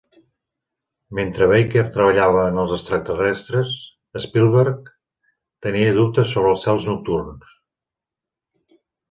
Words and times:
Mentre 1.17 1.47
Baker 1.51 1.83
treballava 1.97 2.45
en 2.51 2.57
els 2.63 2.73
extraterrestres, 2.77 3.75
Spielberg 4.25 4.89
tenia 5.67 5.93
dubtes 6.01 6.33
sobre 6.39 6.57
"Cels 6.65 6.91
nocturns". 6.93 7.55